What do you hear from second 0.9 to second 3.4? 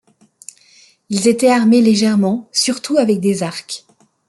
Ils étaient armés légèrement, surtout avec